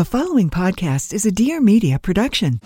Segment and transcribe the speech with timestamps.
[0.00, 2.58] The following podcast is a Dear Media production.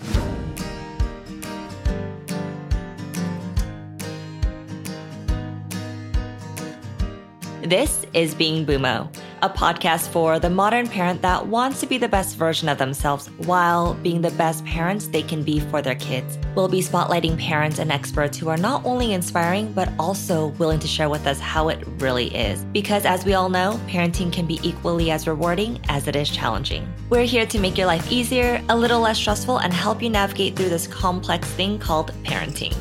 [7.61, 9.13] This is Being Bumo,
[9.45, 13.27] a podcast for the modern parent that wants to be the best version of themselves
[13.45, 16.39] while being the best parents they can be for their kids.
[16.55, 20.87] We'll be spotlighting parents and experts who are not only inspiring, but also willing to
[20.87, 22.63] share with us how it really is.
[22.73, 26.91] Because as we all know, parenting can be equally as rewarding as it is challenging.
[27.11, 30.55] We're here to make your life easier, a little less stressful, and help you navigate
[30.55, 32.75] through this complex thing called parenting.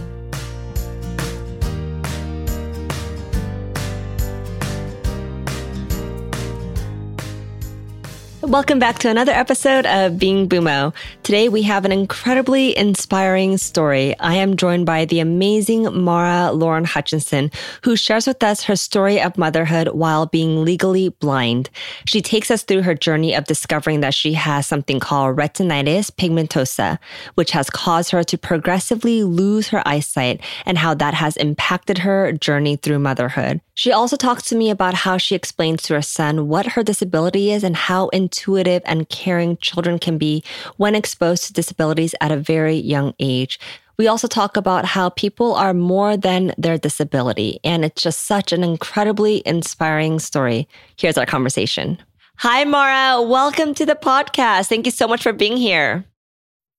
[8.47, 10.95] Welcome back to another episode of Being Bumo.
[11.23, 14.15] Today we have an incredibly inspiring story.
[14.21, 17.51] I am joined by the amazing Mara Lauren Hutchinson,
[17.83, 21.71] who shares with us her story of motherhood while being legally blind.
[22.05, 26.99] She takes us through her journey of discovering that she has something called retinitis pigmentosa,
[27.37, 32.30] which has caused her to progressively lose her eyesight and how that has impacted her
[32.33, 33.63] journey through motherhood.
[33.77, 37.51] She also talks to me about how she explains to her son what her disability
[37.51, 40.43] is and how intuitive and caring children can be
[40.77, 43.59] when exposed to disabilities at a very young age.
[43.96, 48.52] We also talk about how people are more than their disability, and it's just such
[48.52, 50.66] an incredibly inspiring story.
[50.99, 51.99] Here's our conversation.
[52.38, 53.23] Hi, Mara.
[53.23, 54.68] Welcome to the podcast.
[54.68, 56.05] Thank you so much for being here.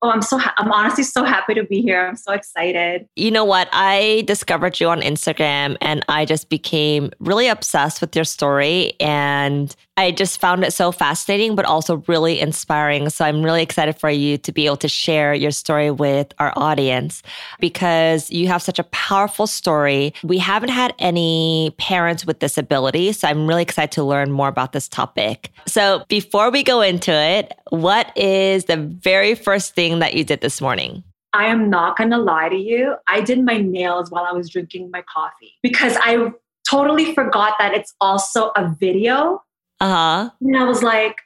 [0.06, 2.06] Oh, I'm so ha- I'm honestly so happy to be here.
[2.06, 3.10] I'm so excited.
[3.16, 3.68] You know what?
[3.72, 9.76] I discovered you on Instagram and I just became really obsessed with your story and
[9.98, 13.10] I just found it so fascinating, but also really inspiring.
[13.10, 16.52] So I'm really excited for you to be able to share your story with our
[16.58, 17.24] audience
[17.62, 20.14] because you have such a powerful story.
[20.22, 23.20] We haven't had any parents with disabilities.
[23.20, 25.50] So I'm really excited to learn more about this topic.
[25.66, 30.42] So before we go into it, what is the very first thing that you did
[30.42, 31.04] this morning?
[31.34, 32.96] I am not going to lie to you.
[33.08, 36.32] I did my nails while I was drinking my coffee because I
[36.70, 39.42] totally forgot that it's also a video
[39.80, 40.30] uh-huh.
[40.42, 41.22] And I was like,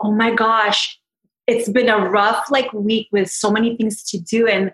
[0.00, 0.98] oh my gosh,
[1.46, 4.46] it's been a rough like week with so many things to do.
[4.46, 4.72] And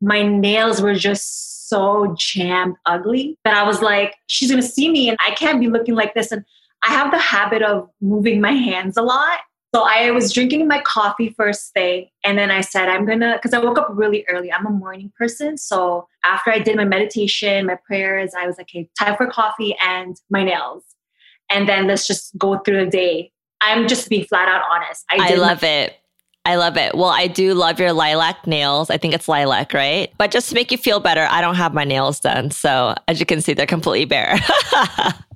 [0.00, 5.08] my nails were just so jammed ugly that I was like, she's gonna see me
[5.08, 6.30] and I can't be looking like this.
[6.30, 6.44] And
[6.82, 9.40] I have the habit of moving my hands a lot.
[9.74, 13.52] So I was drinking my coffee first thing, and then I said, I'm gonna, because
[13.52, 14.50] I woke up really early.
[14.50, 15.58] I'm a morning person.
[15.58, 19.76] So after I did my meditation, my prayers, I was like, okay, time for coffee
[19.84, 20.84] and my nails
[21.50, 23.32] and then let's just go through the day.
[23.60, 25.04] I'm just being flat out honest.
[25.10, 25.94] I, I love my- it.
[26.44, 26.94] I love it.
[26.94, 28.88] Well, I do love your lilac nails.
[28.88, 30.10] I think it's lilac, right?
[30.16, 32.50] But just to make you feel better, I don't have my nails done.
[32.50, 34.38] So as you can see, they're completely bare.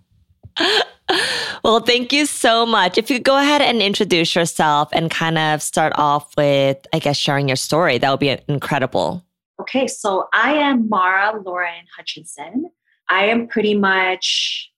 [1.64, 2.98] well, thank you so much.
[2.98, 7.16] If you go ahead and introduce yourself and kind of start off with, I guess,
[7.16, 9.24] sharing your story, that would be incredible.
[9.60, 12.70] Okay, so I am Mara Lauren Hutchinson.
[13.08, 14.70] I am pretty much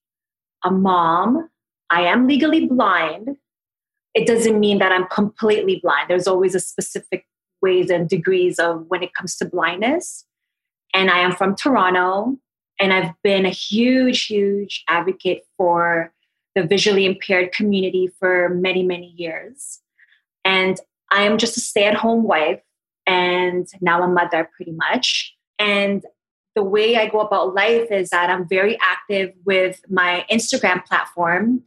[0.65, 1.49] a mom.
[1.91, 3.37] I am legally blind.
[4.15, 6.11] It doesn't mean that I'm completely blind.
[6.11, 7.27] There's always a specific
[7.62, 10.25] ways and degrees of when it comes to blindness.
[10.93, 12.37] And I am from Toronto,
[12.81, 16.12] and I've been a huge, huge advocate for
[16.55, 19.81] the visually impaired community for many, many years.
[20.45, 20.79] And
[21.11, 22.61] I am just a stay at home wife
[23.07, 25.35] and now a mother, pretty much.
[25.59, 26.05] And
[26.55, 31.62] the way I go about life is that I'm very active with my Instagram platform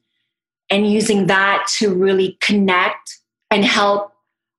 [0.69, 3.19] and using that to really connect
[3.51, 4.13] and help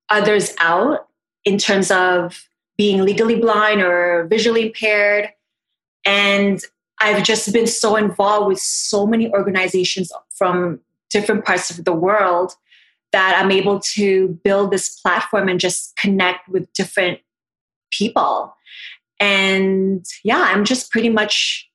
[0.09, 1.09] others out
[1.45, 5.31] in terms of being legally blind or visually impaired.
[6.05, 6.61] And
[7.01, 12.55] I've just been so involved with so many organizations from different parts of the world
[13.13, 17.21] that I'm able to build this platform and just connect with different
[17.91, 18.55] people.
[19.21, 21.69] And yeah, I'm just pretty much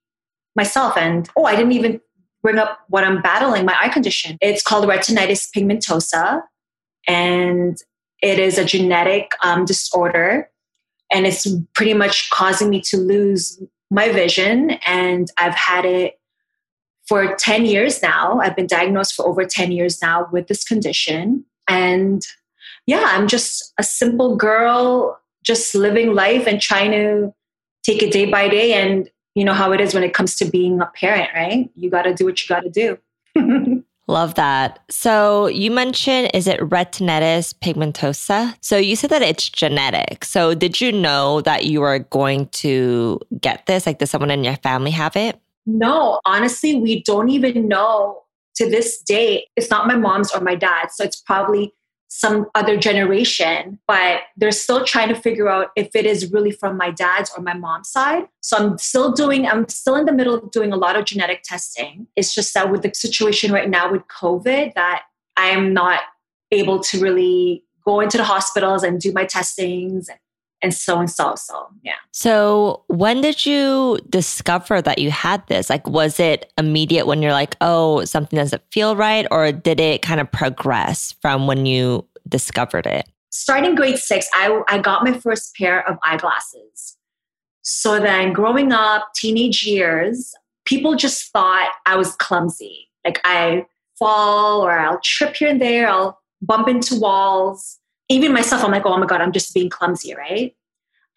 [0.56, 0.96] myself.
[0.98, 2.00] And oh, I didn't even
[2.42, 4.38] bring up what I'm battling my eye condition.
[4.42, 6.42] It's called retinitis pigmentosa,
[7.08, 7.78] and
[8.22, 10.50] it is a genetic um, disorder.
[11.12, 13.62] And it's pretty much causing me to lose
[13.94, 14.72] my vision.
[14.86, 16.19] And I've had it
[17.07, 18.40] for 10 years now.
[18.40, 21.45] I've been diagnosed for over 10 years now with this condition.
[21.68, 22.25] And
[22.86, 27.34] yeah, I'm just a simple girl just living life and trying to
[27.84, 30.45] take it day by day and you know how it is when it comes to
[30.45, 32.98] being a parent right you got to do what you got to do
[34.08, 34.80] Love that.
[34.90, 38.56] So you mentioned, is it retinitis pigmentosa?
[38.60, 40.26] So you said that it's genetic.
[40.26, 43.86] So did you know that you were going to get this?
[43.86, 45.40] Like, does someone in your family have it?
[45.66, 48.24] No, honestly, we don't even know
[48.56, 49.48] to this day.
[49.56, 50.96] It's not my mom's or my dad's.
[50.98, 51.74] So it's probably
[52.15, 56.77] some other generation, but they're still trying to figure out if it is really from
[56.77, 58.25] my dad's or my mom's side.
[58.39, 61.42] So I'm still doing, I'm still in the middle of doing a lot of genetic
[61.42, 62.06] testing.
[62.15, 65.01] It's just that with the situation right now with COVID, that
[65.38, 66.01] I am not
[66.51, 70.07] able to really go into the hospitals and do my testings
[70.63, 71.36] and so and so.
[71.36, 71.94] So, yeah.
[72.12, 75.69] So, when did you discover that you had this?
[75.69, 79.27] Like, was it immediate when you're like, oh, something doesn't feel right?
[79.30, 83.07] Or did it kind of progress from when you discovered it?
[83.30, 86.98] Starting grade six, I, I got my first pair of eyeglasses.
[87.62, 90.33] So then, growing up, teenage years,
[90.66, 92.89] people just thought I was clumsy.
[93.06, 93.66] Like, I
[94.00, 97.80] fall or I'll trip here and there, I'll bump into walls
[98.10, 100.56] even myself, I'm like, oh my God, I'm just being clumsy, right?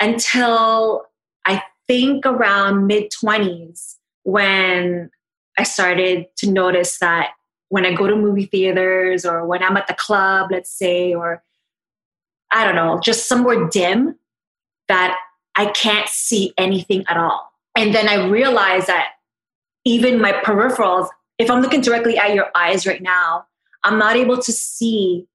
[0.00, 1.06] Until
[1.44, 5.10] I think around mid 20s when
[5.58, 7.30] I started to notice that
[7.68, 11.42] when I go to movie theaters or when I'm at the club, let's say, or
[12.52, 14.16] I don't know, just somewhere dim,
[14.88, 15.18] that
[15.56, 17.50] I can't see anything at all.
[17.76, 19.08] And then I realized that
[19.84, 23.46] even my peripherals, if I'm looking directly at your eyes right now,
[23.84, 25.26] I'm not able to see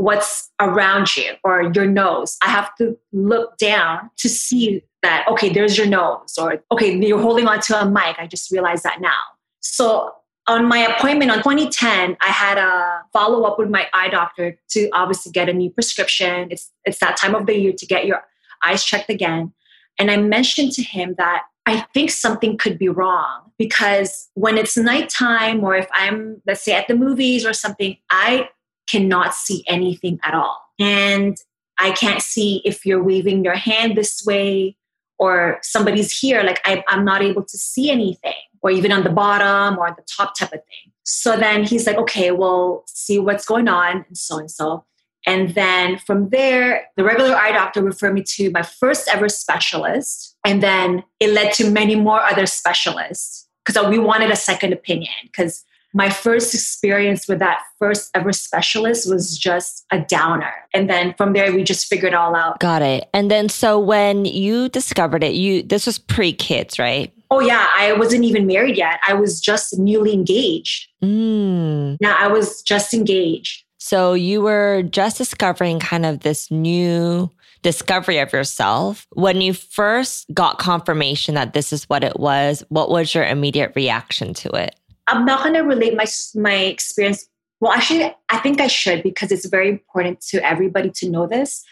[0.00, 2.38] what's around you or your nose.
[2.42, 7.20] I have to look down to see that, okay, there's your nose, or okay, you're
[7.20, 8.16] holding onto a mic.
[8.18, 9.18] I just realized that now.
[9.60, 10.12] So
[10.46, 14.88] on my appointment on 2010, I had a follow up with my eye doctor to
[14.92, 16.48] obviously get a new prescription.
[16.50, 18.24] It's it's that time of the year to get your
[18.64, 19.52] eyes checked again.
[19.98, 24.76] And I mentioned to him that I think something could be wrong because when it's
[24.76, 28.48] nighttime or if I'm, let's say, at the movies or something, I
[28.90, 30.60] cannot see anything at all.
[30.78, 31.36] And
[31.78, 34.76] I can't see if you're waving your hand this way
[35.18, 36.42] or somebody's here.
[36.42, 38.32] Like I, I'm not able to see anything,
[38.62, 40.92] or even on the bottom or the top type of thing.
[41.02, 44.84] So then he's like, okay, we'll see what's going on, and so and so.
[45.26, 50.36] And then from there, the regular eye doctor referred me to my first ever specialist.
[50.46, 55.12] And then it led to many more other specialists because we wanted a second opinion
[55.24, 60.52] because my first experience with that first ever specialist was just a downer.
[60.72, 62.60] And then from there, we just figured it all out.
[62.60, 63.08] Got it.
[63.12, 67.12] And then, so when you discovered it, you, this was pre kids, right?
[67.30, 67.68] Oh, yeah.
[67.74, 69.00] I wasn't even married yet.
[69.06, 70.88] I was just newly engaged.
[71.02, 71.96] Mm.
[72.00, 73.64] Now I was just engaged.
[73.78, 77.30] So you were just discovering kind of this new
[77.62, 79.06] discovery of yourself.
[79.12, 83.72] When you first got confirmation that this is what it was, what was your immediate
[83.74, 84.76] reaction to it?
[85.06, 87.26] I'm not going to relate my my experience.
[87.60, 91.64] Well, actually, I think I should because it's very important to everybody to know this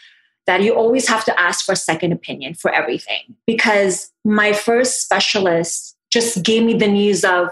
[0.49, 3.35] that you always have to ask for a second opinion for everything.
[3.45, 7.49] Because my first specialist just gave me the news of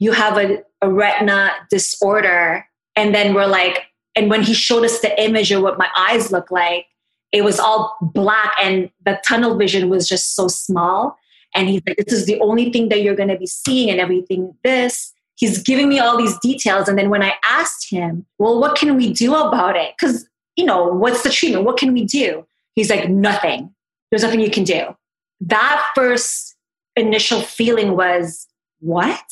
[0.00, 2.66] you have a, a retina disorder,
[2.96, 3.82] and then we're like,
[4.16, 6.86] and when he showed us the image of what my eyes look like,
[7.30, 11.16] it was all black, and the tunnel vision was just so small.
[11.54, 14.00] And he's like, this is the only thing that you're going to be seeing, and
[14.00, 16.86] everything this he's giving me all these details.
[16.86, 19.94] And then when I asked him, well, what can we do about it?
[19.98, 21.64] Because, you know, what's the treatment?
[21.64, 22.46] What can we do?
[22.74, 23.74] He's like, nothing.
[24.10, 24.94] There's nothing you can do.
[25.40, 26.54] That first
[26.94, 28.46] initial feeling was,
[28.80, 29.24] what?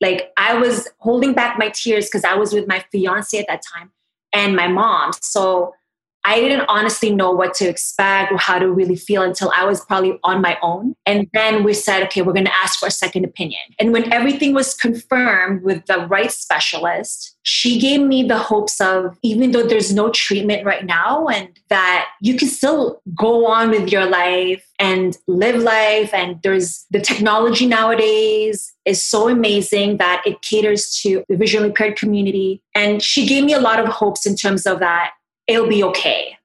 [0.00, 3.62] Like I was holding back my tears because I was with my fiance at that
[3.62, 3.92] time
[4.32, 5.12] and my mom.
[5.20, 5.74] So
[6.24, 9.84] I didn't honestly know what to expect or how to really feel until I was
[9.84, 10.94] probably on my own.
[11.04, 13.60] And then we said, okay, we're going to ask for a second opinion.
[13.80, 19.18] And when everything was confirmed with the right specialist, she gave me the hopes of
[19.22, 23.90] even though there's no treatment right now and that you can still go on with
[23.90, 30.40] your life and live life and there's the technology nowadays is so amazing that it
[30.42, 34.36] caters to the visually impaired community and she gave me a lot of hopes in
[34.36, 35.12] terms of that
[35.46, 36.36] it'll be okay.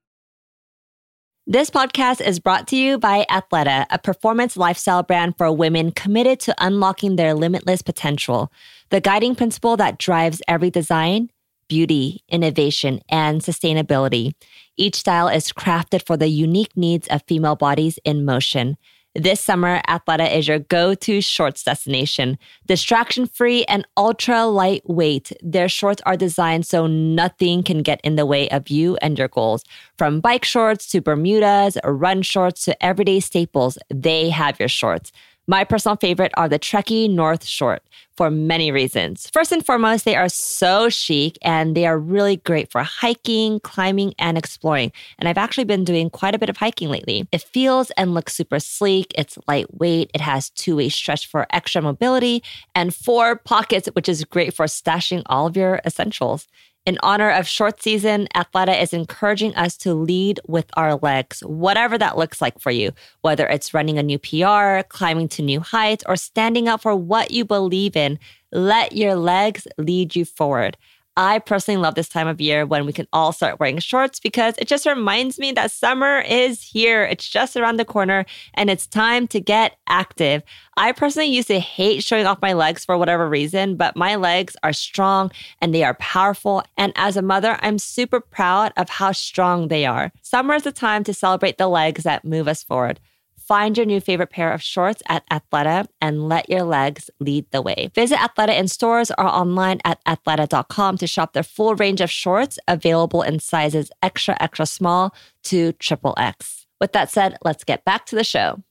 [1.49, 6.41] This podcast is brought to you by Athleta, a performance lifestyle brand for women committed
[6.41, 8.51] to unlocking their limitless potential.
[8.89, 11.29] The guiding principle that drives every design
[11.69, 14.33] beauty, innovation, and sustainability.
[14.77, 18.77] Each style is crafted for the unique needs of female bodies in motion.
[19.17, 22.37] This summer, Athleta is your go to shorts destination.
[22.67, 28.27] Distraction free and ultra lightweight, their shorts are designed so nothing can get in the
[28.27, 29.63] way of you and your goals.
[29.97, 35.11] From bike shorts to Bermudas, run shorts to everyday staples, they have your shorts.
[35.49, 37.81] My personal favorite are the Trekkie North Short
[38.17, 39.29] for many reasons.
[39.31, 44.13] First and foremost, they are so chic and they are really great for hiking, climbing,
[44.19, 44.91] and exploring.
[45.17, 47.29] And I've actually been doing quite a bit of hiking lately.
[47.31, 49.13] It feels and looks super sleek.
[49.17, 50.11] It's lightweight.
[50.13, 52.43] It has two way stretch for extra mobility
[52.75, 56.45] and four pockets, which is great for stashing all of your essentials.
[56.87, 61.97] In honor of short season, Athleta is encouraging us to lead with our legs, whatever
[61.97, 66.05] that looks like for you, whether it's running a new PR, climbing to new heights,
[66.07, 68.17] or standing up for what you believe in.
[68.53, 70.77] Let your legs lead you forward.
[71.17, 74.53] I personally love this time of year when we can all start wearing shorts because
[74.59, 77.05] it just reminds me that summer is here.
[77.05, 80.43] It's just around the corner and it's time to get active.
[80.77, 84.55] I personally used to hate showing off my legs for whatever reason, but my legs
[84.61, 86.63] are strong and they are powerful.
[86.77, 90.11] And as a mother, I'm super proud of how strong they are.
[90.21, 92.99] Summer is the time to celebrate the legs that move us forward.
[93.47, 97.61] Find your new favorite pair of shorts at Athleta and let your legs lead the
[97.61, 97.89] way.
[97.95, 102.59] Visit Athleta in stores or online at athleta.com to shop their full range of shorts
[102.67, 106.67] available in sizes extra, extra small to triple X.
[106.81, 108.61] With that said, let's get back to the show.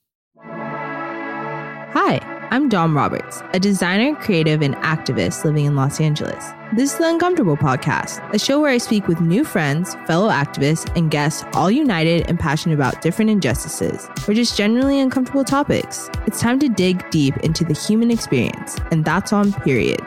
[2.48, 6.44] I'm Dom Roberts, a designer, creative, and activist living in Los Angeles.
[6.74, 10.88] This is the Uncomfortable Podcast, a show where I speak with new friends, fellow activists,
[10.96, 16.08] and guests, all united and passionate about different injustices or just generally uncomfortable topics.
[16.28, 20.00] It's time to dig deep into the human experience, and that's on period.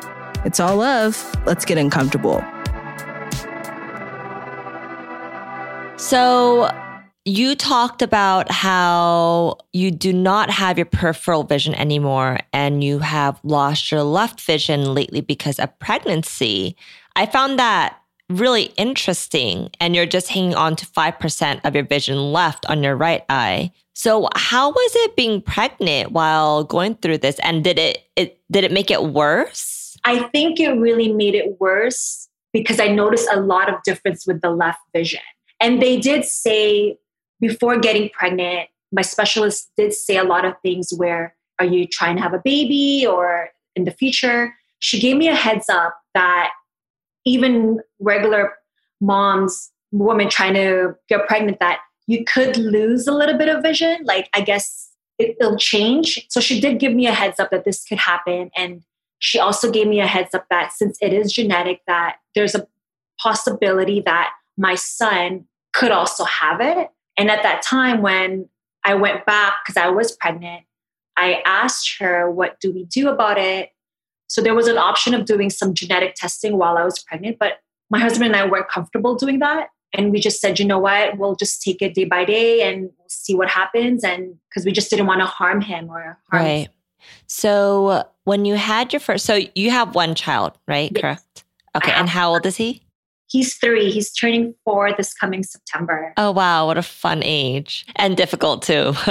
[0.46, 1.36] It's all love.
[1.46, 2.42] Let's get uncomfortable.
[5.98, 6.72] So,
[7.26, 13.40] you talked about how you do not have your peripheral vision anymore and you have
[13.44, 16.76] lost your left vision lately because of pregnancy.
[17.16, 18.00] I found that
[18.30, 19.70] really interesting.
[19.80, 23.72] And you're just hanging on to 5% of your vision left on your right eye.
[23.94, 27.38] So how was it being pregnant while going through this?
[27.40, 29.98] And did it, it did it make it worse?
[30.06, 34.42] I think it really made it worse because I noticed a lot of difference with
[34.42, 35.20] the left vision.
[35.60, 36.98] And they did say
[37.40, 42.16] before getting pregnant, my specialist did say a lot of things where are you trying
[42.16, 44.56] to have a baby or in the future?
[44.80, 46.52] She gave me a heads up that
[47.26, 48.54] even regular
[49.02, 54.00] moms, women trying to get pregnant, that you could lose a little bit of vision.
[54.04, 56.26] Like, I guess it, will change.
[56.30, 58.50] So she did give me a heads up that this could happen.
[58.56, 58.84] And
[59.20, 62.66] she also gave me a heads up that since it is genetic, that there's a
[63.22, 66.90] possibility that my son could also have it.
[67.20, 68.48] And at that time, when
[68.86, 70.64] I went back because I was pregnant,
[71.18, 73.72] I asked her, What do we do about it?
[74.28, 77.60] So there was an option of doing some genetic testing while I was pregnant, but
[77.90, 79.68] my husband and I weren't comfortable doing that.
[79.94, 82.84] And we just said, you know what, we'll just take it day by day and
[82.84, 84.04] we'll see what happens.
[84.04, 86.68] And because we just didn't want to harm him or harm Right.
[86.68, 86.74] Him.
[87.26, 90.92] So when you had your first, so you have one child, right?
[90.94, 91.02] Yes.
[91.02, 91.44] Correct.
[91.76, 91.92] Okay.
[91.92, 92.84] And how old is he?
[93.30, 93.92] He's three.
[93.92, 96.14] He's turning four this coming September.
[96.18, 96.66] Oh, wow.
[96.66, 98.94] What a fun age and difficult too.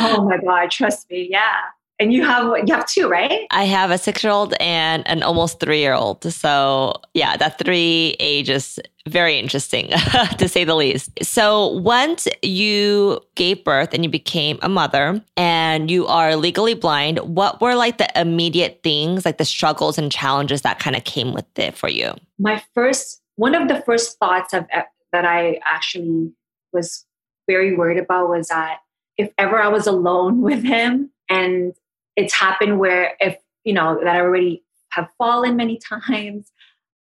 [0.00, 0.70] oh, my God.
[0.70, 1.26] Trust me.
[1.30, 1.56] Yeah.
[2.00, 3.46] And you have you have two, right?
[3.50, 6.24] I have a six year old and an almost three year old.
[6.24, 9.88] So yeah, that three age is very interesting
[10.38, 11.10] to say the least.
[11.22, 17.18] So once you gave birth and you became a mother and you are legally blind,
[17.18, 21.32] what were like the immediate things, like the struggles and challenges that kind of came
[21.32, 22.12] with it for you?
[22.38, 24.82] My first one of the first thoughts of uh,
[25.12, 26.32] that I actually
[26.72, 27.04] was
[27.46, 28.78] very worried about was that
[29.16, 31.72] if ever I was alone with him and
[32.16, 36.52] it's happened where if you know that I already have fallen many times,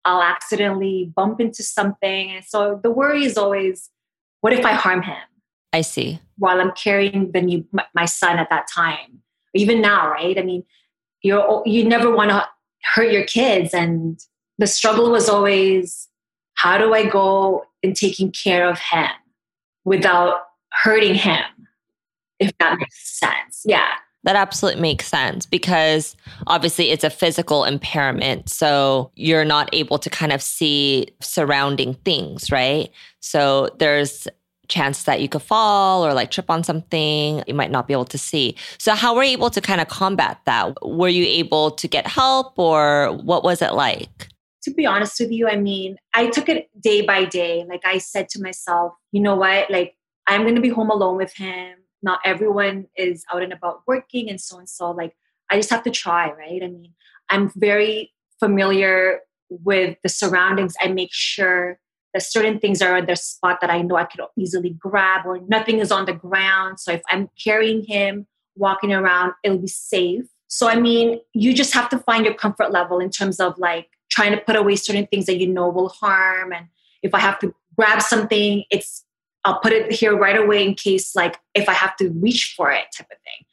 [0.06, 2.32] I'll accidentally bump into something.
[2.32, 3.90] And so the worry is always,
[4.42, 5.18] what if I harm him?
[5.74, 6.20] I see.
[6.38, 9.22] While I'm carrying the new my son at that time,
[9.54, 10.38] even now, right?
[10.38, 10.64] I mean,
[11.22, 12.48] you're you never want to
[12.94, 14.20] hurt your kids, and
[14.58, 16.08] the struggle was always,
[16.54, 19.10] how do I go in taking care of him
[19.84, 21.44] without hurting him?
[22.40, 23.94] If that makes sense, yeah.
[24.28, 26.14] That absolutely makes sense because
[26.48, 28.50] obviously it's a physical impairment.
[28.50, 32.92] So you're not able to kind of see surrounding things, right?
[33.22, 34.28] So there's
[34.68, 38.04] chance that you could fall or like trip on something you might not be able
[38.04, 38.58] to see.
[38.78, 40.76] So how were you able to kind of combat that?
[40.86, 44.28] Were you able to get help or what was it like?
[44.64, 47.64] To be honest with you i mean i took it day by day.
[47.70, 49.72] Like i said to myself you know what?
[49.72, 49.96] Like
[50.28, 54.30] i'm going to be home alone with him not everyone is out and about working
[54.30, 55.16] and so and so like
[55.50, 56.62] i just have to try right?
[56.64, 56.94] I mean
[57.30, 60.76] i'm very familiar with the surroundings.
[60.82, 61.80] I make sure
[62.14, 65.40] that certain things are in their spot that i know i could easily grab or
[65.48, 66.80] nothing is on the ground.
[66.80, 70.26] So if i'm carrying him walking around it'll be safe.
[70.48, 73.88] So i mean you just have to find your comfort level in terms of like
[74.10, 76.54] trying to put away certain things that you know will harm.
[76.54, 76.68] And
[77.04, 79.04] if i have to grab something it's
[79.48, 82.70] I'll put it here right away in case, like, if I have to reach for
[82.70, 83.46] it, type of thing.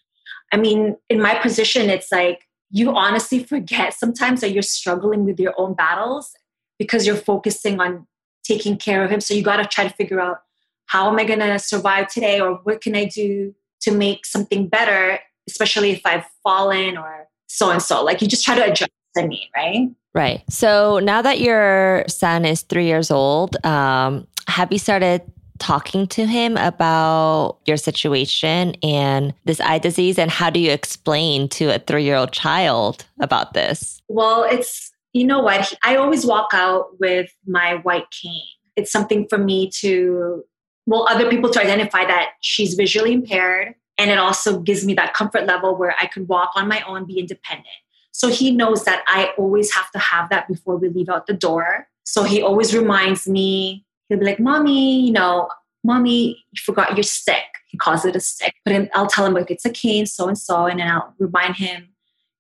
[0.53, 5.39] I mean, in my position, it's like you honestly forget sometimes that you're struggling with
[5.39, 6.33] your own battles
[6.81, 8.09] because you're focusing on
[8.43, 9.21] taking care of him.
[9.21, 10.39] So you got to try to figure out
[10.87, 14.67] how am I going to survive today or what can I do to make something
[14.67, 18.03] better, especially if I've fallen or so and so.
[18.03, 19.89] Like you just try to adjust to mean, right?
[20.13, 20.43] Right.
[20.51, 25.23] So now that your son is three years old, um, have you started
[25.59, 30.19] talking to him about your situation and this eye disease?
[30.19, 34.03] And how do you explain to a three year old child about this?
[34.09, 35.73] Well, it's, you know what?
[35.83, 38.43] I always walk out with my white cane.
[38.77, 40.45] It's something for me to,
[40.87, 43.75] well, other people to identify that she's visually impaired.
[43.97, 47.07] And it also gives me that comfort level where I can walk on my own,
[47.07, 47.69] be independent.
[48.11, 51.33] So he knows that I always have to have that before we leave out the
[51.33, 51.89] door.
[52.05, 55.49] So he always reminds me he'll be like, Mommy, you know,
[55.83, 57.45] Mommy, you forgot your stick.
[57.69, 58.55] He calls it a stick.
[58.65, 60.67] But I'll tell him, like, it's a cane, so and so.
[60.67, 61.89] And then I'll remind him,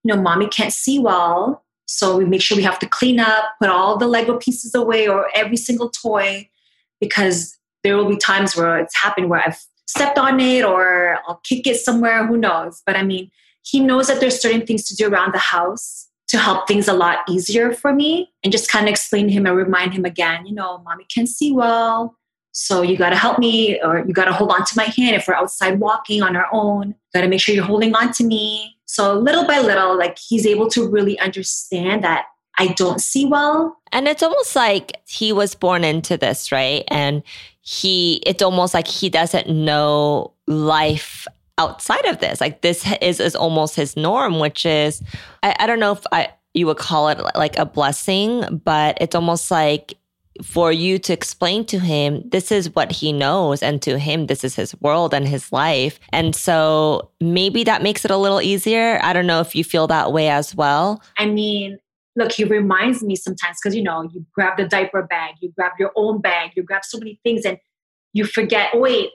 [0.02, 1.64] you know, Mommy can't see well.
[1.86, 5.06] So we make sure we have to clean up, put all the Lego pieces away
[5.06, 6.48] or every single toy
[7.00, 11.40] because there will be times where it's happened where I've stepped on it or I'll
[11.44, 12.82] kick it somewhere, who knows.
[12.86, 13.30] But I mean,
[13.62, 16.92] he knows that there's certain things to do around the house to help things a
[16.92, 20.44] lot easier for me and just kind of explain to him and remind him again,
[20.46, 22.16] you know, mommy can see well.
[22.50, 25.14] So you got to help me or you got to hold on to my hand
[25.14, 26.96] if we're outside walking on our own.
[27.12, 28.76] Got to make sure you're holding on to me.
[28.86, 32.26] So little by little, like he's able to really understand that
[32.58, 33.76] I don't see well.
[33.92, 36.84] And it's almost like he was born into this, right?
[36.88, 37.22] And
[37.60, 42.40] he, it's almost like he doesn't know life outside of this.
[42.40, 45.02] Like this is is almost his norm, which is
[45.42, 49.14] I, I don't know if I you would call it like a blessing, but it's
[49.14, 49.94] almost like
[50.42, 54.42] for you to explain to him this is what he knows and to him this
[54.42, 58.98] is his world and his life and so maybe that makes it a little easier
[59.04, 61.78] i don't know if you feel that way as well i mean
[62.16, 65.70] look he reminds me sometimes because you know you grab the diaper bag you grab
[65.78, 67.56] your own bag you grab so many things and
[68.12, 69.10] you forget wait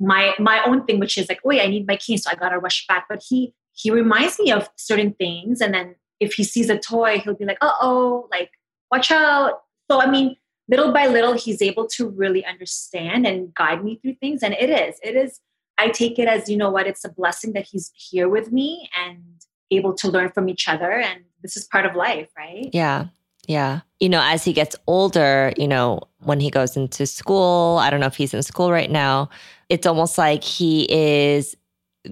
[0.00, 2.58] my my own thing, which is like, wait, I need my keys, so I gotta
[2.58, 3.06] rush back.
[3.08, 7.18] But he he reminds me of certain things, and then if he sees a toy,
[7.18, 8.50] he'll be like, uh oh, like
[8.90, 9.60] watch out.
[9.90, 10.36] So I mean,
[10.68, 14.70] little by little, he's able to really understand and guide me through things, and it
[14.70, 15.40] is it is.
[15.78, 18.90] I take it as you know what it's a blessing that he's here with me
[18.98, 19.22] and
[19.70, 22.68] able to learn from each other, and this is part of life, right?
[22.72, 23.06] Yeah.
[23.50, 23.80] Yeah.
[23.98, 27.98] You know, as he gets older, you know, when he goes into school, I don't
[27.98, 29.28] know if he's in school right now,
[29.68, 31.56] it's almost like he is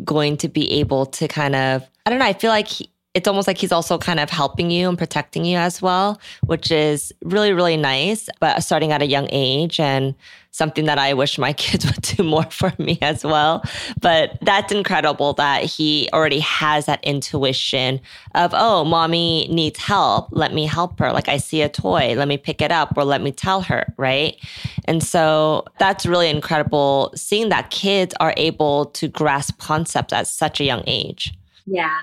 [0.03, 3.27] going to be able to kind of, I don't know, I feel like he, it's
[3.27, 7.13] almost like he's also kind of helping you and protecting you as well, which is
[7.23, 8.29] really, really nice.
[8.39, 10.15] But starting at a young age and
[10.51, 13.65] something that I wish my kids would do more for me as well.
[14.01, 18.01] But that's incredible that he already has that intuition
[18.35, 20.29] of, oh, mommy needs help.
[20.31, 21.13] Let me help her.
[21.13, 23.93] Like I see a toy, let me pick it up or let me tell her.
[23.97, 24.37] Right.
[24.85, 30.61] And so that's really incredible seeing that kids are able to grasp concepts at such
[30.61, 31.35] a young age.
[31.67, 32.01] Yeah.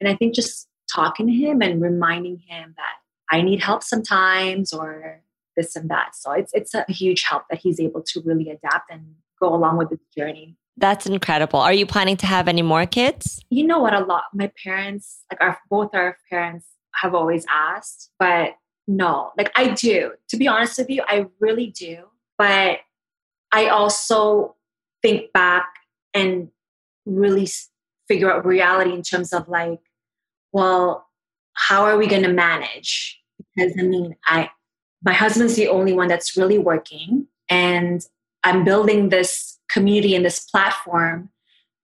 [0.00, 2.94] And I think just talking to him and reminding him that
[3.30, 5.22] I need help sometimes or
[5.56, 6.14] this and that.
[6.14, 9.78] So it's it's a huge help that he's able to really adapt and go along
[9.78, 10.56] with his journey.
[10.76, 11.60] That's incredible.
[11.60, 13.40] Are you planning to have any more kids?
[13.50, 13.94] You know what?
[13.94, 14.24] A lot.
[14.32, 19.30] My parents, like our both our parents, have always asked, but no.
[19.38, 20.12] Like I do.
[20.28, 22.04] To be honest with you, I really do.
[22.36, 22.80] But
[23.52, 24.56] I also
[25.02, 25.68] think back
[26.12, 26.48] and
[27.06, 27.48] really
[28.08, 29.80] figure out reality in terms of like
[30.54, 31.08] well,
[31.54, 33.20] how are we going to manage?
[33.54, 34.50] Because I mean, I
[35.02, 38.00] my husband's the only one that's really working, and
[38.44, 41.30] I'm building this community and this platform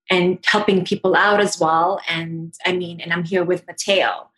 [0.08, 2.00] and helping people out as well.
[2.08, 4.30] And I mean, and I'm here with Mateo.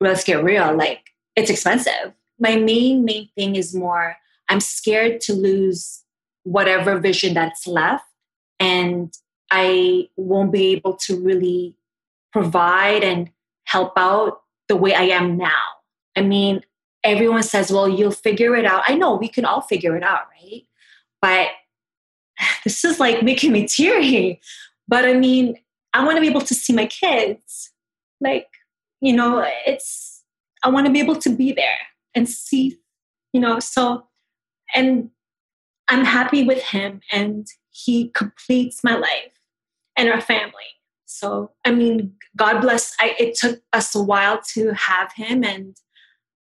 [0.00, 2.12] Let's get real, like it's expensive.
[2.40, 4.16] My main main thing is more
[4.48, 6.02] I'm scared to lose
[6.44, 8.04] whatever vision that's left
[8.58, 9.12] and
[9.50, 11.74] I won't be able to really
[12.32, 13.30] provide and
[13.64, 15.62] help out the way I am now.
[16.16, 16.62] I mean,
[17.04, 18.82] everyone says, well, you'll figure it out.
[18.86, 20.62] I know we can all figure it out, right?
[21.22, 21.48] But
[22.64, 24.40] this is like making me teary.
[24.86, 25.56] But I mean,
[25.94, 27.70] I want to be able to see my kids.
[28.20, 28.48] Like,
[29.00, 30.24] you know, it's,
[30.62, 31.78] I want to be able to be there
[32.14, 32.78] and see,
[33.32, 34.06] you know, so,
[34.74, 35.10] and
[35.88, 39.37] I'm happy with him and he completes my life
[39.98, 40.52] and our family.
[41.04, 42.94] So, I mean, God bless.
[43.00, 45.44] I, it took us a while to have him.
[45.44, 45.76] And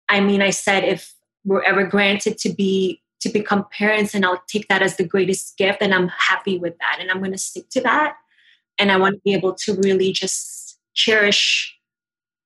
[0.07, 4.43] I mean, I said, if we're ever granted to be, to become parents, and I'll
[4.47, 6.99] take that as the greatest gift, and I'm happy with that.
[7.01, 8.15] And I'm going to stick to that.
[8.77, 11.75] And I want to be able to really just cherish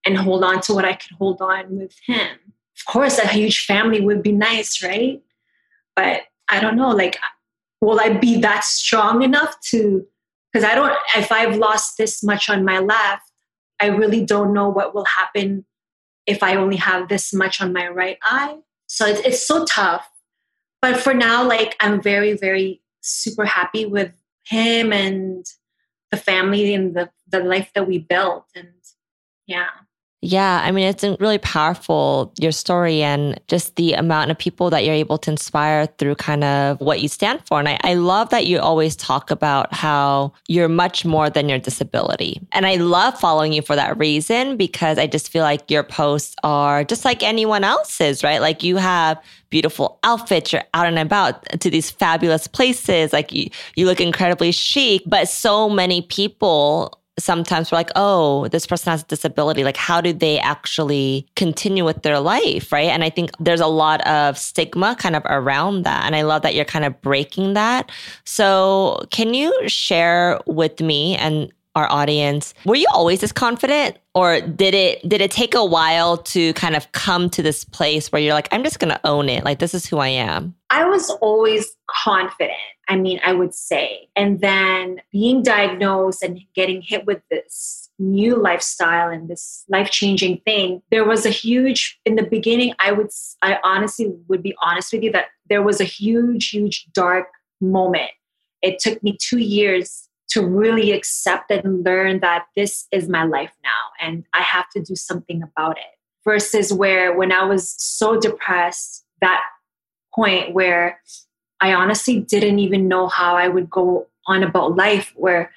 [0.06, 2.38] and hold on to what I can hold on with him
[2.82, 5.22] of course, a huge family would be nice, right?
[5.96, 7.18] But I don't know, like,
[7.80, 10.08] will I be that strong enough to?
[10.52, 13.24] Because I don't, if I've lost this much on my left,
[13.80, 15.66] I really don't know what will happen
[16.28, 18.58] if I only have this much on my right eye.
[18.88, 20.08] So it's, it's so tough.
[20.82, 24.12] But for now, like, I'm very, very super happy with
[24.46, 25.46] him and
[26.12, 28.46] the family and the, the life that we built.
[28.56, 28.74] And
[29.48, 29.70] yeah.
[30.24, 34.70] Yeah, I mean, it's uh, really powerful, your story and just the amount of people
[34.70, 37.58] that you're able to inspire through kind of what you stand for.
[37.58, 41.58] And I, I, love that you always talk about how you're much more than your
[41.58, 42.40] disability.
[42.52, 46.36] And I love following you for that reason because I just feel like your posts
[46.44, 48.42] are just like anyone else's, right?
[48.42, 53.50] Like you have beautiful outfits, you're out and about to these fabulous places, like you,
[53.76, 59.04] you look incredibly chic, but so many people sometimes we're like, oh, this person has
[59.04, 59.64] a disability.
[59.64, 62.72] Like, how do they actually continue with their life?
[62.72, 62.90] Right.
[62.90, 66.06] And I think there's a lot of stigma kind of around that.
[66.06, 67.92] And I love that you're kind of breaking that.
[68.26, 74.42] So, can you share with me and our audience were you always this confident or
[74.42, 78.22] did it did it take a while to kind of come to this place where
[78.22, 80.84] you're like i'm just going to own it like this is who i am i
[80.84, 82.52] was always confident
[82.92, 88.36] i mean i would say and then being diagnosed and getting hit with this new
[88.36, 93.10] lifestyle and this life-changing thing there was a huge in the beginning i would
[93.42, 97.28] i honestly would be honest with you that there was a huge huge dark
[97.60, 98.12] moment
[98.62, 103.52] it took me two years to really accept and learn that this is my life
[103.64, 105.84] now and I have to do something about it.
[106.24, 109.42] Versus where when I was so depressed, that
[110.14, 111.02] point where
[111.62, 115.52] I honestly didn't even know how I would go on about life, where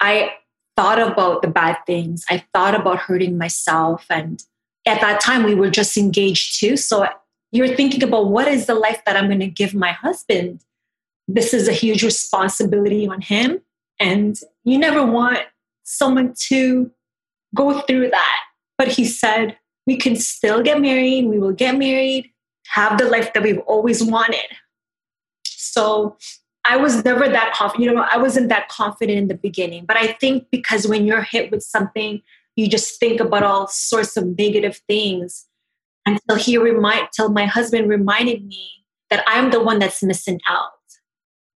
[0.00, 0.34] I
[0.76, 4.04] thought about the bad things, I thought about hurting myself.
[4.10, 4.42] And
[4.86, 6.76] at that time, we were just engaged too.
[6.76, 7.06] So
[7.52, 10.64] you're thinking about what is the life that I'm going to give my husband?
[11.28, 13.60] This is a huge responsibility on him.
[14.00, 15.38] And you never want
[15.84, 16.90] someone to
[17.54, 18.40] go through that.
[18.76, 22.30] But he said, we can still get married, we will get married,
[22.68, 24.46] have the life that we've always wanted.
[25.64, 26.16] So
[26.64, 27.84] I was never that confident.
[27.84, 29.84] You know, I wasn't that confident in the beginning.
[29.84, 32.22] But I think because when you're hit with something,
[32.56, 35.46] you just think about all sorts of negative things
[36.06, 38.70] until he remind till my husband reminded me
[39.10, 40.70] that I'm the one that's missing out.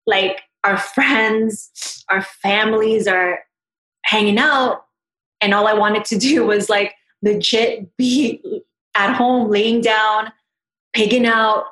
[0.07, 3.40] Like our friends, our families are
[4.05, 4.85] hanging out.
[5.40, 8.62] And all I wanted to do was like legit be
[8.94, 10.33] at home, laying down,
[10.92, 11.64] pigging out,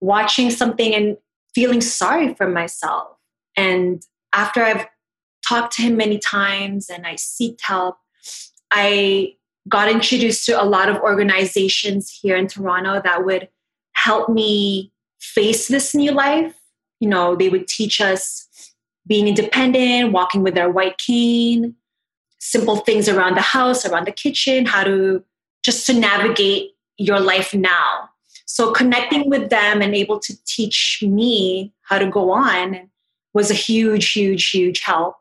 [0.00, 1.16] watching something and
[1.54, 3.08] feeling sorry for myself.
[3.56, 4.86] And after I've
[5.46, 7.96] talked to him many times and I seeked help,
[8.70, 9.34] I
[9.68, 13.48] got introduced to a lot of organizations here in Toronto that would
[13.92, 16.54] help me face this new life
[17.00, 18.46] you know, they would teach us
[19.06, 21.74] being independent, walking with our white cane,
[22.38, 25.24] simple things around the house, around the kitchen, how to
[25.64, 28.08] just to navigate your life now.
[28.52, 32.90] So connecting with them and able to teach me how to go on
[33.32, 35.14] was a huge, huge, huge help.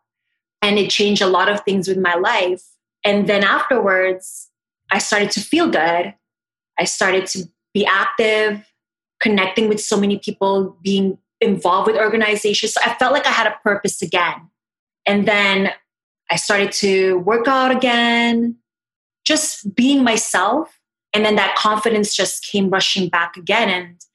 [0.64, 2.64] And it changed a lot of things with my life.
[3.06, 4.50] And then afterwards,
[4.92, 6.16] I started to feel good.
[6.80, 8.66] I started to be active,
[9.20, 12.74] connecting with so many people, being involved with organizations.
[12.74, 14.50] So I felt like I had a purpose again.
[15.06, 15.72] And then
[16.32, 18.58] I started to work out again,
[19.24, 20.79] just being myself.
[21.14, 23.70] And then that confidence just came rushing back again.
[23.70, 24.06] And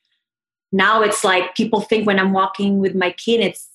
[0.73, 3.69] now it's like people think when I'm walking with my kid, it's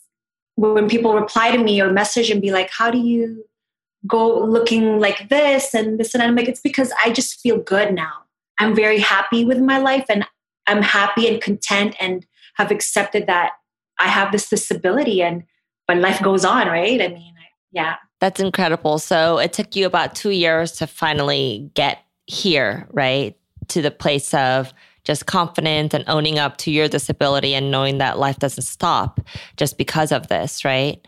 [0.56, 3.46] when people reply to me or message and be like, How do you
[4.08, 6.28] go looking like this and this and that?
[6.28, 8.14] I'm like, It's because I just feel good now.
[8.60, 10.26] I'm very happy with my life and
[10.68, 13.54] I'm happy and content and have accepted that
[14.00, 15.44] I have this disability and
[15.88, 17.02] but life goes on, right?
[17.02, 17.34] I mean,
[17.72, 17.96] yeah.
[18.20, 19.00] That's incredible.
[19.00, 23.36] So it took you about 2 years to finally get here, right?
[23.70, 28.20] To the place of just confidence and owning up to your disability and knowing that
[28.20, 29.20] life doesn't stop
[29.58, 31.06] just because of this, right?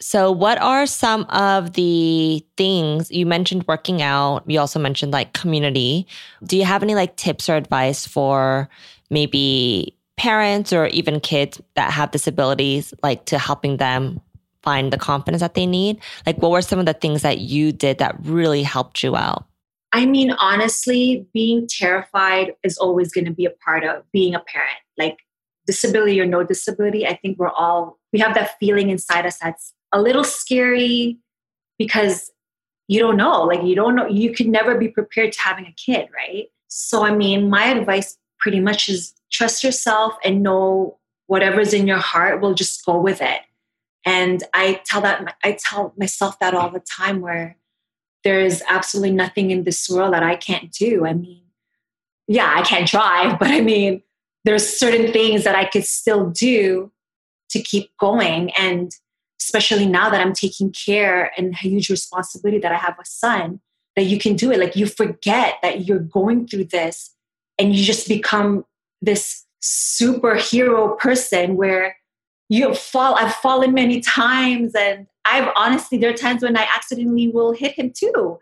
[0.00, 4.42] So, what are some of the things you mentioned working out?
[4.46, 6.06] You also mentioned like community.
[6.42, 8.68] Do you have any like tips or advice for
[9.10, 14.20] maybe parents or even kids that have disabilities, like to helping them
[14.62, 16.00] find the confidence that they need?
[16.26, 19.46] Like, what were some of the things that you did that really helped you out?
[19.94, 24.40] I mean, honestly, being terrified is always going to be a part of being a
[24.40, 24.78] parent.
[24.98, 25.18] Like,
[25.68, 29.72] disability or no disability, I think we're all, we have that feeling inside us that's
[29.92, 31.18] a little scary
[31.78, 32.32] because
[32.88, 33.44] you don't know.
[33.44, 36.46] Like, you don't know, you could never be prepared to having a kid, right?
[36.66, 41.98] So, I mean, my advice pretty much is trust yourself and know whatever's in your
[41.98, 43.42] heart will just go with it.
[44.04, 47.56] And I tell that I tell myself that all the time where
[48.24, 51.06] there is absolutely nothing in this world that I can't do.
[51.06, 51.42] I mean,
[52.26, 54.02] yeah, I can't drive, but I mean,
[54.44, 56.90] there's certain things that I could still do
[57.50, 58.50] to keep going.
[58.58, 58.92] And
[59.40, 63.60] especially now that I'm taking care and huge responsibility that I have a son,
[63.96, 64.58] that you can do it.
[64.58, 67.14] Like you forget that you're going through this
[67.58, 68.64] and you just become
[69.00, 71.96] this superhero person where
[72.50, 77.28] you fall i've fallen many times and i've honestly there are times when i accidentally
[77.28, 78.38] will hit him too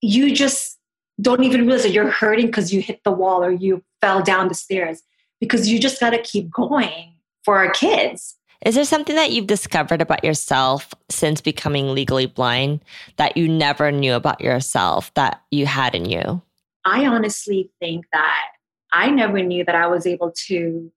[0.00, 0.78] you just
[1.20, 4.48] don't even realize that you're hurting because you hit the wall or you fell down
[4.48, 5.02] the stairs
[5.40, 9.46] because you just got to keep going for our kids is there something that you've
[9.46, 12.80] discovered about yourself since becoming legally blind
[13.16, 16.42] that you never knew about yourself that you had in you?
[16.84, 18.46] I honestly think that
[18.92, 20.90] I never knew that I was able to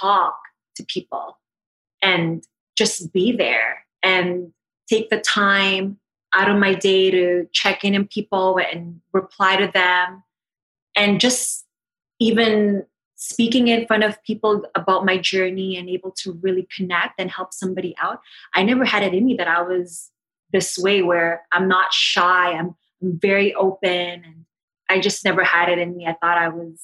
[0.00, 0.36] talk
[0.76, 1.38] to people
[2.02, 2.42] and
[2.76, 4.52] just be there and
[4.88, 5.98] take the time
[6.34, 10.22] out of my day to check in on people and reply to them.
[10.96, 11.64] And just
[12.20, 12.84] even
[13.16, 17.54] speaking in front of people about my journey and able to really connect and help
[17.54, 18.20] somebody out.
[18.54, 20.10] I never had it in me that i was
[20.52, 22.52] this way where i'm not shy.
[22.52, 23.88] I'm, I'm very open
[24.24, 24.44] and
[24.90, 26.06] i just never had it in me.
[26.06, 26.80] I thought i was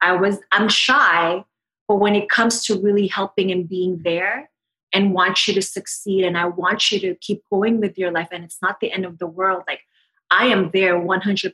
[0.00, 1.44] i was i'm shy
[1.88, 4.50] but when it comes to really helping and being there
[4.92, 8.28] and want you to succeed and I want you to keep going with your life
[8.32, 9.62] and it's not the end of the world.
[9.66, 9.80] Like
[10.30, 11.52] I am there 100%.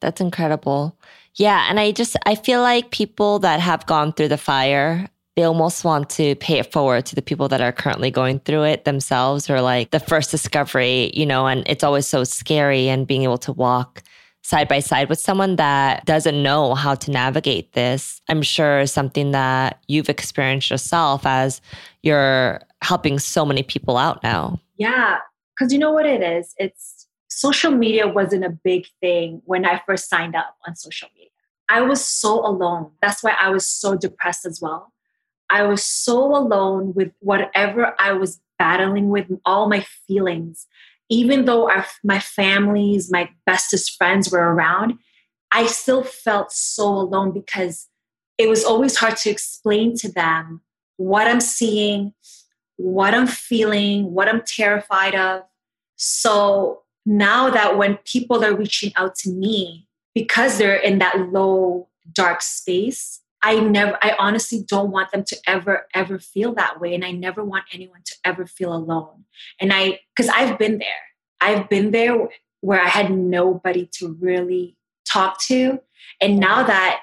[0.00, 0.98] That's incredible.
[1.36, 1.66] Yeah.
[1.68, 5.84] And I just, I feel like people that have gone through the fire, they almost
[5.84, 9.48] want to pay it forward to the people that are currently going through it themselves
[9.48, 13.38] or like the first discovery, you know, and it's always so scary and being able
[13.38, 14.02] to walk
[14.42, 19.30] side by side with someone that doesn't know how to navigate this, I'm sure something
[19.30, 21.60] that you've experienced yourself as
[22.02, 24.60] you're helping so many people out now.
[24.76, 25.18] Yeah.
[25.56, 26.54] Because you know what it is?
[26.58, 31.30] It's social media wasn't a big thing when I first signed up on social media.
[31.68, 32.90] I was so alone.
[33.00, 34.92] That's why I was so depressed as well.
[35.48, 40.66] I was so alone with whatever I was battling with, all my feelings
[41.08, 44.94] even though our, my families, my bestest friends were around,
[45.52, 47.88] I still felt so alone because
[48.38, 50.62] it was always hard to explain to them
[50.96, 52.14] what I'm seeing,
[52.76, 55.42] what I'm feeling, what I'm terrified of.
[55.96, 61.88] So now that when people are reaching out to me because they're in that low,
[62.12, 66.94] dark space, I never, I honestly don't want them to ever, ever feel that way.
[66.94, 69.24] And I never want anyone to ever feel alone.
[69.60, 70.88] And I, because I've been there,
[71.40, 72.28] I've been there
[72.60, 74.76] where I had nobody to really
[75.10, 75.80] talk to.
[76.20, 77.00] And now that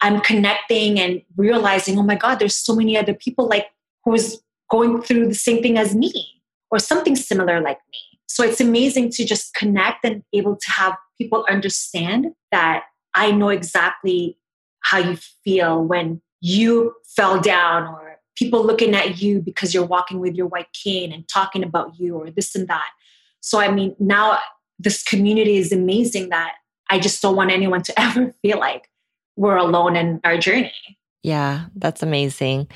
[0.00, 3.66] I'm connecting and realizing, oh my God, there's so many other people like
[4.04, 8.18] who's going through the same thing as me or something similar like me.
[8.26, 13.50] So it's amazing to just connect and able to have people understand that I know
[13.50, 14.38] exactly
[14.82, 20.18] how you feel when you fell down or people looking at you because you're walking
[20.18, 22.90] with your white cane and talking about you or this and that.
[23.40, 24.38] So, I mean, now
[24.78, 26.54] this community is amazing that
[26.90, 28.88] I just don't want anyone to ever feel like
[29.36, 30.72] we're alone in our journey.
[31.22, 32.66] Yeah, that's amazing.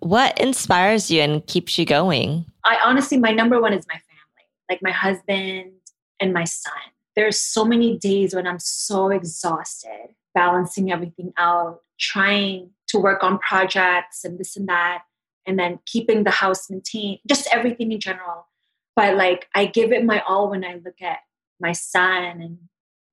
[0.00, 2.46] What inspires you and keeps you going?
[2.64, 5.72] I honestly, my number one is my family, like my husband
[6.18, 6.72] and my son.
[7.14, 13.38] There's so many days when I'm so exhausted balancing everything out, trying to work on
[13.38, 15.02] projects and this and that,
[15.46, 18.46] and then keeping the house maintained, just everything in general.
[18.94, 21.20] But like, I give it my all when I look at
[21.60, 22.58] my son and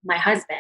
[0.04, 0.60] my husband.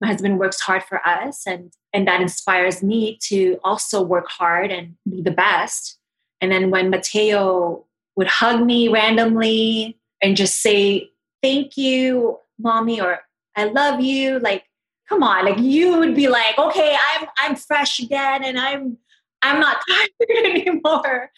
[0.00, 4.72] My husband works hard for us, and and that inspires me to also work hard
[4.72, 5.98] and be the best.
[6.40, 13.20] And then when Mateo would hug me randomly and just say, Thank you, mommy, or
[13.56, 14.64] I love you, like
[15.12, 18.96] come on like you would be like okay i'm i'm fresh again and i'm
[19.42, 21.30] i'm not tired anymore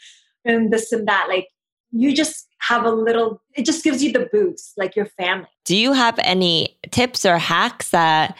[0.45, 1.27] and this and that.
[1.29, 1.49] Like
[1.91, 5.49] you just have a little it just gives you the boost like your family.
[5.65, 8.37] Do you have any tips or hacks that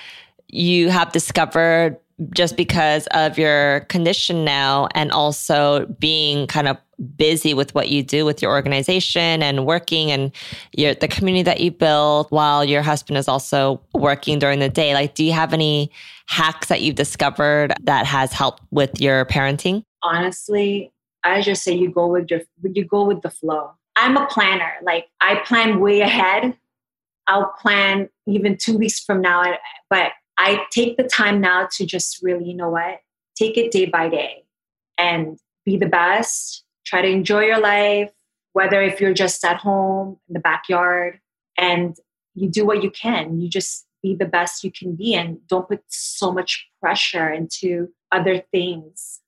[0.49, 1.99] you have discovered
[2.33, 6.77] just because of your condition now and also being kind of
[7.17, 10.33] busy with what you do with your organization and working and
[10.73, 14.95] your the community that you build while your husband is also working during the day.
[14.95, 15.91] Like do you have any
[16.27, 19.83] hacks that you've discovered that has helped with your parenting?
[20.03, 20.91] Honestly
[21.27, 23.71] i just say you go with your you go with the flow.
[23.97, 24.73] I'm a planner.
[24.83, 26.57] Like i plan way ahead.
[27.27, 29.57] I'll plan even two weeks from now
[29.89, 33.01] but I take the time now to just really, you know what,
[33.37, 34.45] take it day by day
[34.99, 36.64] and be the best.
[36.85, 38.11] Try to enjoy your life,
[38.53, 41.21] whether if you're just at home in the backyard
[41.57, 41.97] and
[42.35, 43.41] you do what you can.
[43.41, 47.89] You just be the best you can be and don't put so much pressure into
[48.13, 49.21] other things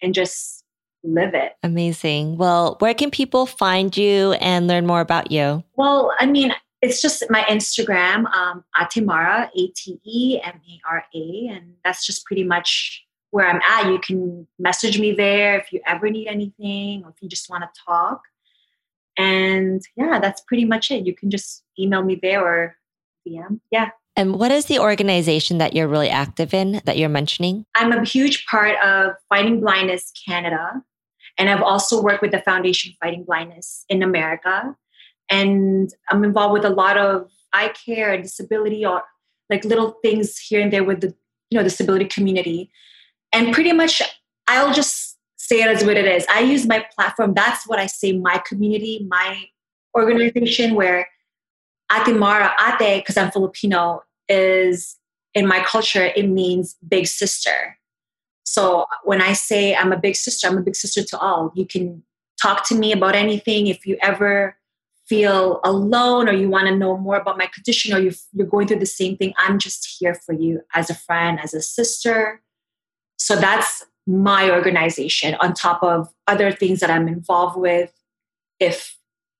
[0.00, 0.64] and just
[1.04, 1.52] live it.
[1.62, 2.38] Amazing.
[2.38, 5.62] Well, where can people find you and learn more about you?
[5.76, 11.04] Well, I mean, it's just my Instagram, um, Atemara, A T E M A R
[11.14, 13.90] A, and that's just pretty much where I'm at.
[13.90, 17.64] You can message me there if you ever need anything or if you just want
[17.64, 18.22] to talk.
[19.18, 21.04] And yeah, that's pretty much it.
[21.04, 22.76] You can just email me there or
[23.28, 23.60] DM.
[23.70, 23.90] Yeah.
[24.14, 27.66] And what is the organization that you're really active in that you're mentioning?
[27.74, 30.82] I'm a huge part of Fighting Blindness Canada.
[31.38, 34.76] And I've also worked with the Foundation Fighting Blindness in America
[35.32, 39.02] and i'm involved with a lot of eye care and disability or
[39.50, 41.14] like little things here and there with the
[41.50, 42.70] you know disability community
[43.32, 44.02] and pretty much
[44.48, 46.24] i'll just say it as what it is.
[46.30, 47.34] I use my platform.
[47.34, 49.44] That's what i say my community my
[49.96, 51.08] organization where
[51.92, 54.96] ate mara ate because i'm filipino is
[55.34, 57.78] in my culture it means big sister.
[58.44, 61.52] So when i say i'm a big sister i'm a big sister to all.
[61.54, 62.02] You can
[62.40, 63.68] talk to me about anything.
[63.68, 64.56] If you ever
[65.06, 68.66] feel alone or you want to know more about my condition or you, you're going
[68.66, 72.40] through the same thing, I'm just here for you as a friend, as a sister.
[73.22, 77.92] So that's my organization on top of other things that I'm involved with.
[78.58, 78.96] If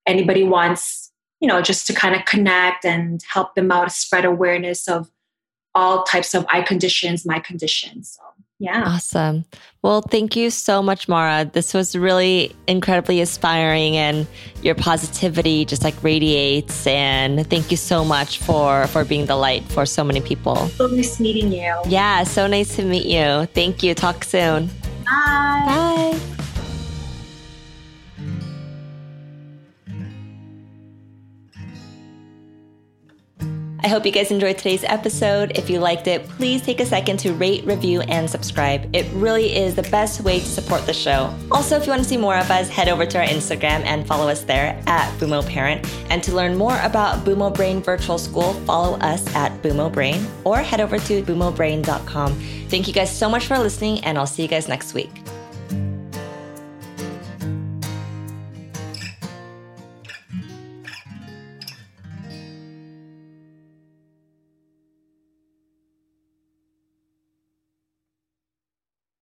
[0.06, 4.86] anybody wants, you know, just to kind of connect and help them out, spread awareness
[4.86, 5.10] of
[5.74, 8.16] all types of eye conditions, my conditions.
[8.16, 8.22] So
[8.62, 8.84] yeah.
[8.86, 9.44] Awesome.
[9.82, 11.44] Well, thank you so much, Mara.
[11.44, 14.24] This was really incredibly inspiring and
[14.62, 16.86] your positivity just like radiates.
[16.86, 20.68] And thank you so much for for being the light for so many people.
[20.78, 21.74] So nice meeting you.
[21.88, 23.46] Yeah, so nice to meet you.
[23.46, 23.94] Thank you.
[23.94, 24.68] Talk soon.
[25.04, 25.64] Bye.
[25.66, 25.81] Bye.
[33.84, 35.58] I hope you guys enjoyed today's episode.
[35.58, 38.88] If you liked it, please take a second to rate, review, and subscribe.
[38.94, 41.34] It really is the best way to support the show.
[41.50, 44.06] Also, if you want to see more of us, head over to our Instagram and
[44.06, 45.84] follow us there at Bumo Parent.
[46.10, 50.58] And to learn more about Bumo Brain Virtual School, follow us at Bumo Brain or
[50.58, 52.34] head over to bumobrain.com.
[52.68, 55.10] Thank you guys so much for listening, and I'll see you guys next week.